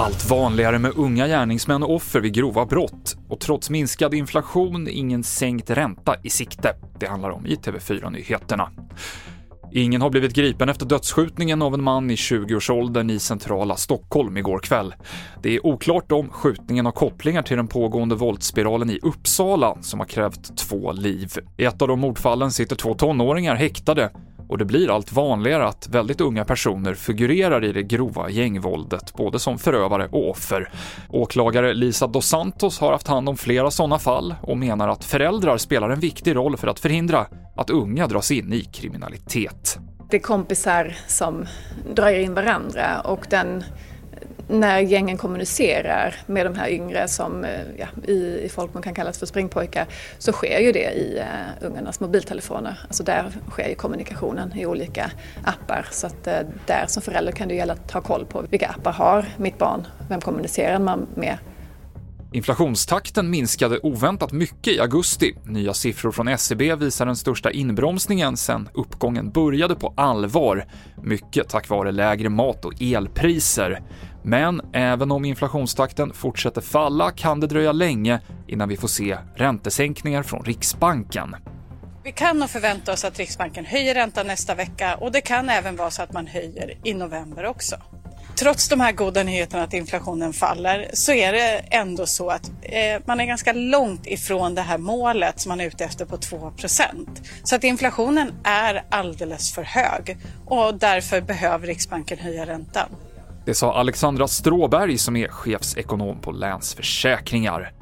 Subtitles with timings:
[0.00, 5.24] Allt vanligare med unga gärningsmän och offer vid grova brott och trots minskad inflation ingen
[5.24, 6.74] sänkt ränta i sikte.
[6.98, 8.70] Det handlar om i TV4-nyheterna.
[9.72, 14.58] Ingen har blivit gripen efter dödsskjutningen av en man i 20-årsåldern i centrala Stockholm igår
[14.58, 14.94] kväll.
[15.42, 20.06] Det är oklart om skjutningen har kopplingar till den pågående våldsspiralen i Uppsala som har
[20.06, 21.32] krävt två liv.
[21.56, 24.10] I ett av de mordfallen sitter två tonåringar häktade
[24.50, 29.38] och det blir allt vanligare att väldigt unga personer figurerar i det grova gängvåldet, både
[29.38, 30.72] som förövare och offer.
[31.08, 35.56] Åklagare Lisa dos Santos har haft hand om flera sådana fall och menar att föräldrar
[35.56, 37.26] spelar en viktig roll för att förhindra
[37.56, 39.78] att unga dras in i kriminalitet.
[40.10, 41.46] Det är kompisar som
[41.94, 43.64] drar in varandra och den
[44.50, 49.18] när gängen kommunicerar med de här yngre som eh, ja, i, i folkmun kan kallas
[49.18, 49.86] för springpojkar
[50.18, 52.80] så sker ju det i uh, ungarnas mobiltelefoner.
[52.84, 55.10] Alltså där sker ju kommunikationen i olika
[55.44, 55.86] appar.
[55.90, 58.92] Så att uh, där som förälder kan det gälla att ha koll på vilka appar
[58.92, 61.38] har mitt barn, vem kommunicerar man med?
[62.32, 65.34] Inflationstakten minskade oväntat mycket i augusti.
[65.44, 70.64] Nya siffror från SCB visar den största inbromsningen sedan uppgången började på allvar,
[71.02, 73.82] mycket tack vare lägre mat och elpriser.
[74.22, 80.22] Men även om inflationstakten fortsätter falla kan det dröja länge innan vi får se räntesänkningar
[80.22, 81.36] från Riksbanken.
[82.04, 85.76] Vi kan nog förvänta oss att Riksbanken höjer räntan nästa vecka och det kan även
[85.76, 87.76] vara så att man höjer i november också.
[88.36, 93.02] Trots de här goda nyheterna att inflationen faller så är det ändå så att eh,
[93.04, 96.84] man är ganska långt ifrån det här målet som man är ute efter på 2%
[97.42, 100.16] Så att inflationen är alldeles för hög
[100.46, 102.88] och därför behöver Riksbanken höja räntan.
[103.46, 107.72] Det sa Alexandra Stråberg som är chefsekonom på Länsförsäkringar.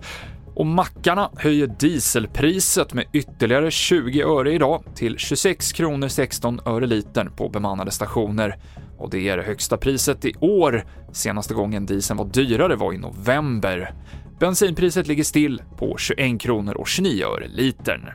[0.55, 7.31] Och mackarna höjer dieselpriset med ytterligare 20 öre idag till 26 kronor 16 öre litern
[7.37, 8.57] på bemannade stationer.
[8.99, 10.85] Och det är det högsta priset i år.
[11.13, 13.95] Senaste gången dieseln var dyrare var i november.
[14.39, 18.09] Bensinpriset ligger still på 21 kronor och 29 öre litern.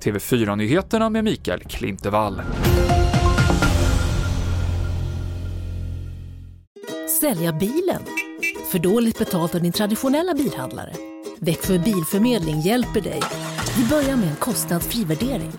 [0.00, 2.42] TV4-nyheterna med Mikael Klintevall.
[7.20, 8.02] Sälja bilen?
[8.72, 10.92] För dåligt betalt av din traditionella bilhandlare?
[11.40, 13.20] Växjö Bilförmedling hjälper dig.
[13.76, 15.52] Vi börjar med en kostnadsfri värdering.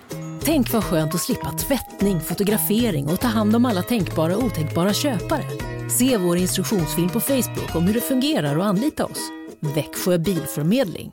[0.47, 4.93] Tänk vad skönt att slippa tvättning, fotografering och ta hand om alla tänkbara och otänkbara
[4.93, 5.43] köpare.
[5.89, 9.31] Se vår instruktionsfilm på Facebook om hur det fungerar och anlita oss.
[9.59, 11.05] Växjö Bilförmedling.